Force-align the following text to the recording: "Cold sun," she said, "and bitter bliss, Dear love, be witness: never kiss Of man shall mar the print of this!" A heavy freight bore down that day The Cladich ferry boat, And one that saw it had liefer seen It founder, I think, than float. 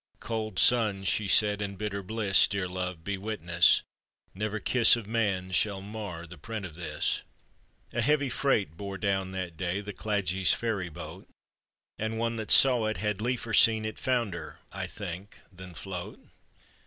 "Cold 0.19 0.57
sun," 0.57 1.03
she 1.03 1.27
said, 1.27 1.61
"and 1.61 1.77
bitter 1.77 2.01
bliss, 2.01 2.47
Dear 2.47 2.67
love, 2.67 3.03
be 3.03 3.19
witness: 3.19 3.83
never 4.33 4.59
kiss 4.59 4.95
Of 4.95 5.05
man 5.05 5.51
shall 5.51 5.79
mar 5.79 6.25
the 6.25 6.39
print 6.39 6.65
of 6.65 6.73
this!" 6.73 7.21
A 7.93 8.01
heavy 8.01 8.27
freight 8.27 8.75
bore 8.75 8.97
down 8.97 9.29
that 9.33 9.55
day 9.57 9.79
The 9.79 9.93
Cladich 9.93 10.55
ferry 10.55 10.89
boat, 10.89 11.27
And 11.99 12.17
one 12.17 12.35
that 12.37 12.49
saw 12.49 12.87
it 12.87 12.97
had 12.97 13.21
liefer 13.21 13.53
seen 13.53 13.85
It 13.85 13.99
founder, 13.99 14.57
I 14.71 14.87
think, 14.87 15.37
than 15.53 15.75
float. 15.75 16.19